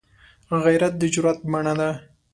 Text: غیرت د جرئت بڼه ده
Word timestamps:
غیرت 0.63 0.93
د 0.97 1.03
جرئت 1.13 1.39
بڼه 1.51 1.73
ده 1.79 1.89